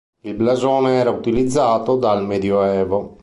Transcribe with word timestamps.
Il 0.21 0.33
blasone 0.33 0.93
era 0.97 1.11
utilizzato 1.11 1.95
dal 1.95 2.25
medioevo. 2.25 3.19